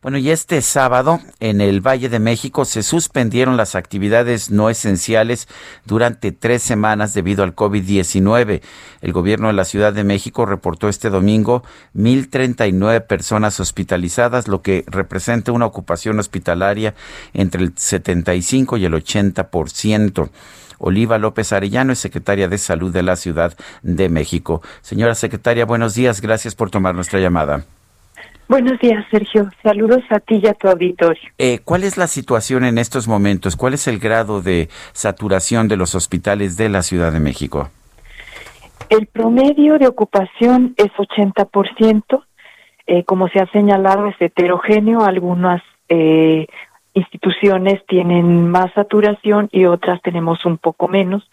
[0.00, 5.48] Bueno, y este sábado en el Valle de México se suspendieron las actividades no esenciales
[5.86, 8.62] durante tres semanas debido al COVID-19.
[9.00, 11.64] El gobierno de la Ciudad de México reportó este domingo
[11.96, 16.94] 1.039 personas hospitalizadas, lo que representa una ocupación hospitalaria
[17.34, 20.30] entre el 75 y el 80%.
[20.78, 24.62] Oliva López Arellano es secretaria de Salud de la Ciudad de México.
[24.80, 26.20] Señora secretaria, buenos días.
[26.20, 27.64] Gracias por tomar nuestra llamada.
[28.48, 29.50] Buenos días, Sergio.
[29.62, 31.20] Saludos a ti y a tu auditorio.
[31.36, 33.56] Eh, ¿Cuál es la situación en estos momentos?
[33.56, 37.68] ¿Cuál es el grado de saturación de los hospitales de la Ciudad de México?
[38.88, 42.24] El promedio de ocupación es 80%.
[42.86, 45.04] Eh, como se ha señalado, es heterogéneo.
[45.04, 46.46] Algunas eh,
[46.94, 51.28] instituciones tienen más saturación y otras tenemos un poco menos.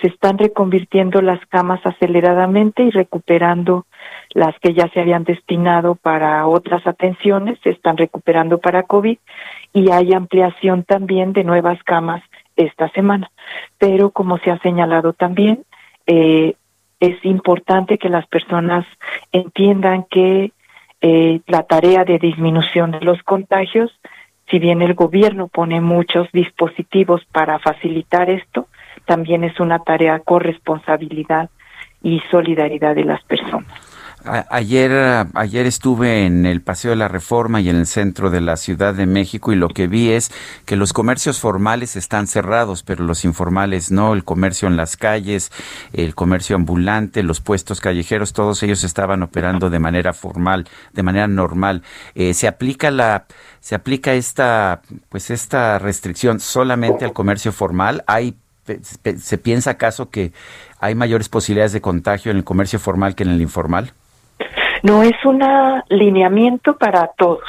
[0.00, 3.86] Se están reconvirtiendo las camas aceleradamente y recuperando
[4.34, 9.18] las que ya se habían destinado para otras atenciones, se están recuperando para COVID
[9.72, 12.22] y hay ampliación también de nuevas camas
[12.56, 13.30] esta semana.
[13.78, 15.64] Pero como se ha señalado también,
[16.06, 16.54] eh,
[17.00, 18.86] es importante que las personas
[19.32, 20.52] entiendan que
[21.00, 23.92] eh, la tarea de disminución de los contagios,
[24.50, 28.68] si bien el gobierno pone muchos dispositivos para facilitar esto,
[29.04, 31.50] también es una tarea corresponsabilidad
[32.02, 33.85] y solidaridad de las personas.
[34.26, 38.56] Ayer, ayer estuve en el Paseo de la Reforma y en el centro de la
[38.56, 40.32] Ciudad de México y lo que vi es
[40.64, 45.52] que los comercios formales están cerrados, pero los informales no, el comercio en las calles,
[45.92, 51.28] el comercio ambulante, los puestos callejeros, todos ellos estaban operando de manera formal, de manera
[51.28, 51.82] normal.
[52.16, 53.26] Eh, se aplica la,
[53.60, 58.02] se aplica esta, pues esta restricción solamente al comercio formal.
[58.08, 58.36] Hay
[59.18, 60.32] ¿Se piensa acaso que
[60.80, 63.92] hay mayores posibilidades de contagio en el comercio formal que en el informal?
[64.86, 65.42] No es un
[65.88, 67.42] lineamiento para todos,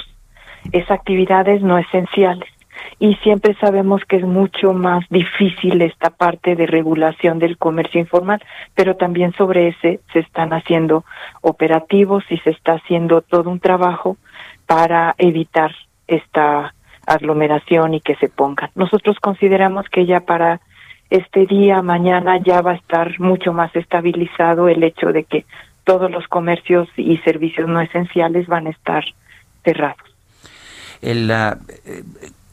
[0.71, 2.49] es actividades no esenciales
[2.97, 8.43] y siempre sabemos que es mucho más difícil esta parte de regulación del comercio informal,
[8.73, 11.05] pero también sobre ese se están haciendo
[11.41, 14.17] operativos y se está haciendo todo un trabajo
[14.65, 15.75] para evitar
[16.07, 16.73] esta
[17.05, 18.71] aglomeración y que se pongan.
[18.73, 20.59] Nosotros consideramos que ya para
[21.11, 25.45] este día, mañana ya va a estar mucho más estabilizado el hecho de que
[25.87, 29.05] todos los comercios y servicios no esenciales van a estar
[29.63, 30.03] cerrados.
[31.01, 31.31] El,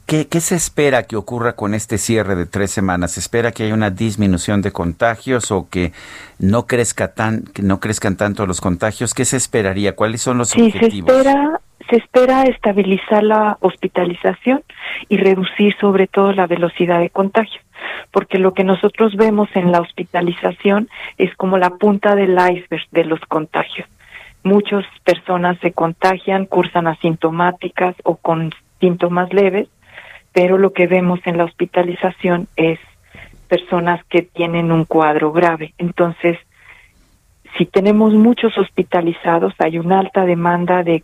[0.05, 3.11] ¿qué, se espera que ocurra con este cierre de tres semanas?
[3.11, 5.91] ¿Se espera que haya una disminución de contagios o que
[6.39, 9.13] no crezca tan, que no crezcan tanto los contagios?
[9.13, 9.95] ¿Qué se esperaría?
[9.95, 11.11] ¿Cuáles son los objetivos?
[11.11, 11.59] Se espera,
[11.89, 14.63] se espera estabilizar la hospitalización
[15.09, 17.59] y reducir sobre todo la velocidad de contagio
[18.11, 23.05] porque lo que nosotros vemos en la hospitalización es como la punta del iceberg de
[23.05, 23.87] los contagios.
[24.43, 29.67] Muchas personas se contagian, cursan asintomáticas o con síntomas leves,
[30.33, 32.79] pero lo que vemos en la hospitalización es
[33.47, 35.73] personas que tienen un cuadro grave.
[35.77, 36.37] Entonces,
[37.57, 41.03] si tenemos muchos hospitalizados, hay una alta demanda de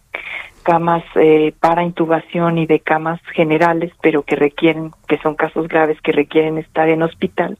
[0.61, 5.99] camas eh, para intubación y de camas generales, pero que requieren, que son casos graves
[6.01, 7.57] que requieren estar en hospital,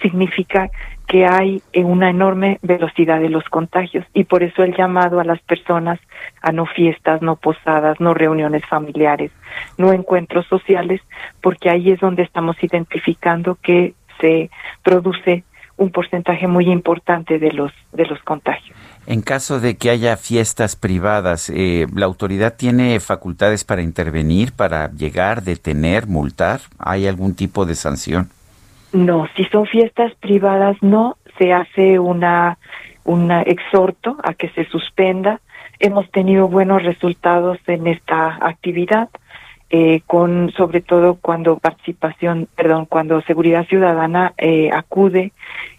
[0.00, 0.70] significa
[1.06, 5.40] que hay una enorme velocidad de los contagios y por eso el llamado a las
[5.42, 6.00] personas
[6.40, 9.30] a no fiestas, no posadas, no reuniones familiares,
[9.76, 11.00] no encuentros sociales,
[11.40, 14.50] porque ahí es donde estamos identificando que se
[14.82, 15.44] produce
[15.76, 18.76] un porcentaje muy importante de los de los contagios.
[19.06, 24.90] En caso de que haya fiestas privadas, eh, ¿la autoridad tiene facultades para intervenir, para
[24.92, 26.60] llegar, detener, multar?
[26.78, 28.30] ¿Hay algún tipo de sanción?
[28.92, 32.58] No, si son fiestas privadas no, se hace una
[33.04, 35.40] un exhorto a que se suspenda.
[35.80, 39.08] Hemos tenido buenos resultados en esta actividad.
[39.74, 45.32] Eh, con sobre todo cuando participación, perdón, cuando seguridad ciudadana eh, acude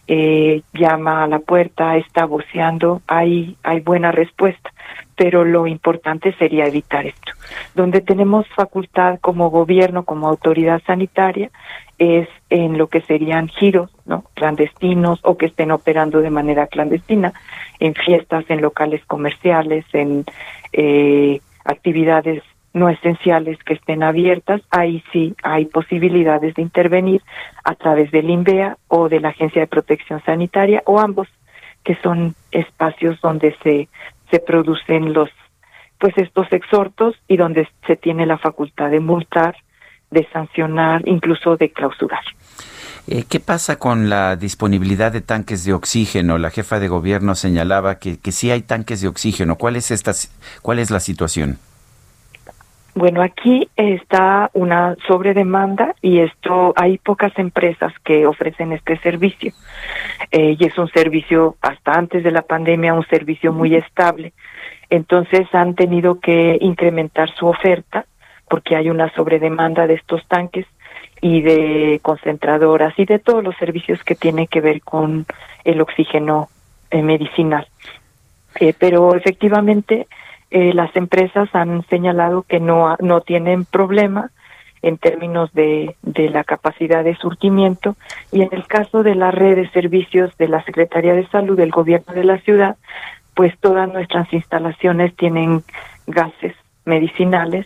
[0.08, 4.70] eh, llama a la puerta, está voceando, hay, hay buena respuesta.
[5.16, 7.32] pero lo importante sería evitar esto.
[7.76, 11.52] Donde tenemos facultad como gobierno, como autoridad sanitaria,
[12.00, 14.24] es en lo que serían giros, ¿no?
[14.34, 17.34] Clandestinos o que estén operando de manera clandestina,
[17.80, 20.26] en fiestas, en locales comerciales, en
[20.74, 27.22] eh, actividades no esenciales que estén abiertas, ahí sí hay posibilidades de intervenir
[27.64, 31.28] a través del INVEA o de la Agencia de Protección Sanitaria o ambos,
[31.84, 33.88] que son espacios donde se
[34.34, 35.30] se producen los
[36.00, 39.56] pues estos exhortos y donde se tiene la facultad de multar,
[40.10, 42.24] de sancionar, incluso de clausurar.
[43.08, 46.40] Eh, ¿Qué pasa con la disponibilidad de tanques de oxígeno?
[46.40, 49.56] La jefa de gobierno señalaba que, que sí hay tanques de oxígeno.
[49.56, 50.14] ¿Cuál es, esta,
[50.62, 51.60] cuál es la situación?
[52.95, 59.51] Bueno, aquí está una sobredemanda y esto hay pocas empresas que ofrecen este servicio
[60.30, 64.34] eh, y es un servicio hasta antes de la pandemia un servicio muy estable.
[64.92, 68.06] Entonces han tenido que incrementar su oferta
[68.48, 70.68] porque hay una sobredemanda de estos tanques
[71.19, 75.25] y de concentradoras y de todos los servicios que tienen que ver con
[75.63, 76.50] el oxígeno
[76.92, 77.68] eh, medicinal.
[78.60, 80.06] Eh, pero efectivamente
[80.54, 84.30] eh, las empresas han señalado que no, no tienen problema
[84.84, 87.96] en términos de, de la capacidad de surtimiento
[88.32, 91.72] y en el caso de la red de servicios de la Secretaría de Salud del
[91.72, 92.78] Gobierno de la ciudad,
[93.34, 95.64] pues todas nuestras instalaciones tienen
[96.06, 96.54] gases
[96.86, 97.66] medicinales.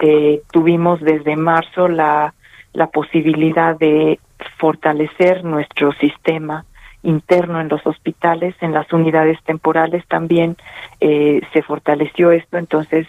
[0.00, 2.34] Eh, tuvimos desde marzo la,
[2.72, 4.18] la posibilidad de
[4.58, 6.64] fortalecer nuestro sistema
[7.02, 10.56] interno en los hospitales, en las unidades temporales también
[11.00, 13.06] eh, se fortaleció esto, entonces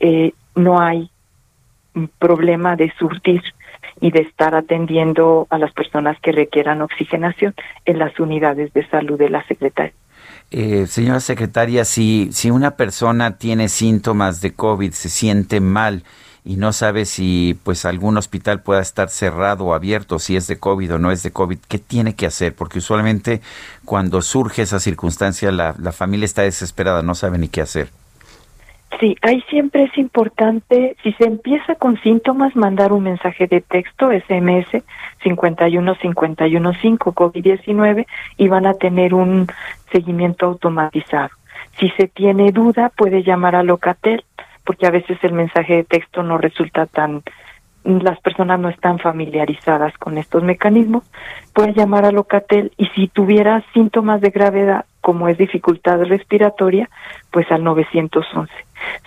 [0.00, 1.10] eh, no hay
[2.18, 3.42] problema de surtir
[4.00, 7.54] y de estar atendiendo a las personas que requieran oxigenación
[7.84, 9.94] en las unidades de salud de la secretaria.
[10.50, 16.04] Eh, señora secretaria, si, si una persona tiene síntomas de COVID, se siente mal,
[16.44, 20.58] y no sabe si pues algún hospital pueda estar cerrado o abierto, si es de
[20.58, 22.54] COVID o no es de COVID, ¿qué tiene que hacer?
[22.54, 23.40] Porque usualmente
[23.84, 27.88] cuando surge esa circunstancia la, la familia está desesperada, no sabe ni qué hacer.
[29.00, 34.10] Sí, ahí siempre es importante, si se empieza con síntomas, mandar un mensaje de texto,
[34.10, 34.84] SMS
[35.22, 38.06] 51515 COVID-19
[38.36, 39.48] y van a tener un
[39.90, 41.30] seguimiento automatizado.
[41.78, 44.24] Si se tiene duda, puede llamar a Locatel
[44.64, 47.22] porque a veces el mensaje de texto no resulta tan
[47.84, 51.04] las personas no están familiarizadas con estos mecanismos,
[51.52, 56.88] puede llamar a Locatel y si tuviera síntomas de gravedad, como es dificultad respiratoria,
[57.30, 58.50] pues al 911.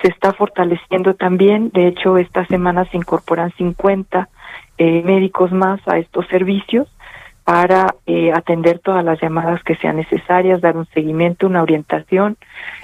[0.02, 4.30] Se está fortaleciendo también, de hecho, esta semana se incorporan 50
[4.78, 6.88] eh, médicos más a estos servicios
[7.44, 12.38] para eh, atender todas las llamadas que sean necesarias, dar un seguimiento, una orientación,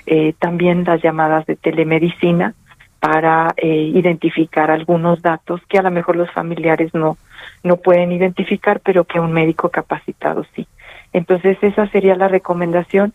[0.07, 2.55] eh, también las llamadas de telemedicina
[3.03, 7.17] para eh, identificar algunos datos que a lo mejor los familiares no
[7.61, 10.65] no pueden identificar, pero que un médico capacitado sí.
[11.11, 13.13] Entonces esa sería la recomendación.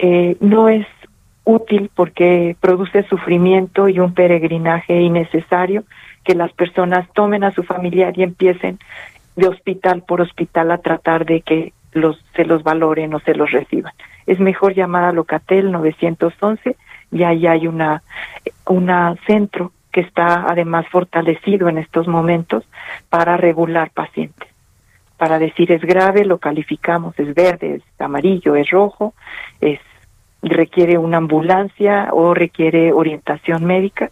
[0.00, 0.84] Eh, no es
[1.44, 5.84] útil porque produce sufrimiento y un peregrinaje innecesario
[6.24, 8.80] que las personas tomen a su familiar y empiecen
[9.36, 13.52] de hospital por hospital a tratar de que los se los valoren o se los
[13.52, 13.92] reciban.
[14.26, 16.74] Es mejor llamar a Locatel 911
[17.10, 18.02] y ahí hay una,
[18.66, 22.64] una centro que está además fortalecido en estos momentos
[23.08, 24.48] para regular pacientes.
[25.16, 29.14] Para decir es grave, lo calificamos, es verde, es amarillo, es rojo,
[29.60, 29.80] es
[30.42, 34.10] requiere una ambulancia o requiere orientación médica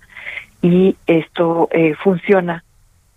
[0.60, 2.64] y esto eh, funciona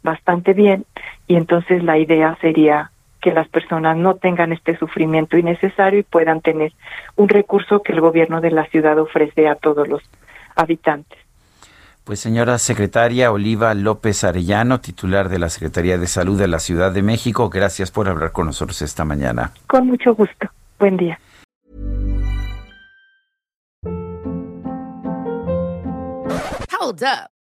[0.03, 0.85] bastante bien
[1.27, 6.41] y entonces la idea sería que las personas no tengan este sufrimiento innecesario y puedan
[6.41, 6.73] tener
[7.15, 10.01] un recurso que el gobierno de la ciudad ofrece a todos los
[10.55, 11.17] habitantes.
[12.03, 16.91] Pues señora secretaria Oliva López Arellano, titular de la Secretaría de Salud de la Ciudad
[16.91, 19.51] de México, gracias por hablar con nosotros esta mañana.
[19.67, 20.49] Con mucho gusto.
[20.79, 21.19] Buen día.
[26.81, 27.40] Hold up.